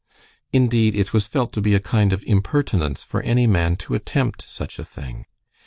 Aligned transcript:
Indeed, 0.51 0.95
it 0.95 1.13
was 1.13 1.27
felt 1.27 1.53
to 1.53 1.61
be 1.61 1.75
a 1.75 1.79
kind 1.79 2.11
of 2.11 2.23
impertinence 2.25 3.03
for 3.03 3.21
any 3.21 3.45
man 3.45 3.75
to 3.85 3.93
attempt 3.93 4.49
such 4.49 4.79
a 4.79 4.83
thing. 4.83 5.27